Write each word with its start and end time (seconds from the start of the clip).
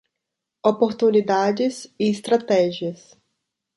Oportunidades 0.69 1.93
e 1.99 2.09
estratégias 2.09 3.15